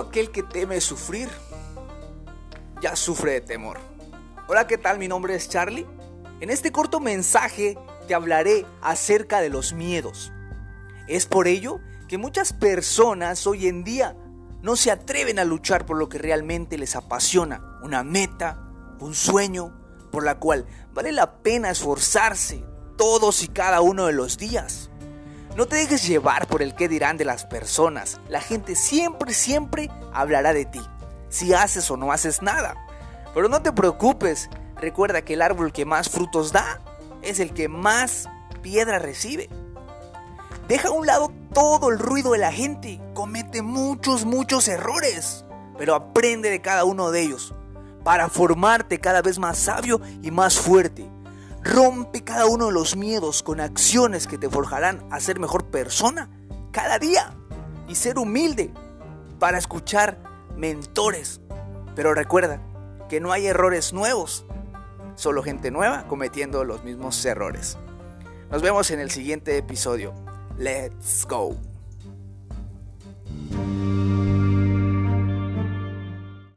[0.00, 1.28] aquel que teme sufrir,
[2.80, 3.78] ya sufre de temor.
[4.48, 4.98] Hola, ¿qué tal?
[4.98, 5.86] Mi nombre es Charlie.
[6.40, 10.32] En este corto mensaje te hablaré acerca de los miedos.
[11.08, 14.16] Es por ello que muchas personas hoy en día
[14.60, 18.68] no se atreven a luchar por lo que realmente les apasiona, una meta,
[19.00, 19.78] un sueño,
[20.10, 22.64] por la cual vale la pena esforzarse
[22.96, 24.91] todos y cada uno de los días.
[25.56, 28.20] No te dejes llevar por el qué dirán de las personas.
[28.28, 30.80] La gente siempre, siempre hablará de ti,
[31.28, 32.74] si haces o no haces nada.
[33.34, 36.80] Pero no te preocupes, recuerda que el árbol que más frutos da
[37.20, 38.30] es el que más
[38.62, 39.50] piedra recibe.
[40.68, 45.44] Deja a un lado todo el ruido de la gente, comete muchos, muchos errores,
[45.76, 47.54] pero aprende de cada uno de ellos
[48.04, 51.10] para formarte cada vez más sabio y más fuerte.
[51.62, 56.28] Rompe cada uno de los miedos con acciones que te forjarán a ser mejor persona
[56.72, 57.34] cada día
[57.88, 58.72] y ser humilde
[59.38, 60.18] para escuchar
[60.56, 61.40] mentores.
[61.94, 62.60] Pero recuerda
[63.08, 64.44] que no hay errores nuevos,
[65.14, 67.78] solo gente nueva cometiendo los mismos errores.
[68.50, 70.14] Nos vemos en el siguiente episodio.
[70.58, 71.56] Let's go.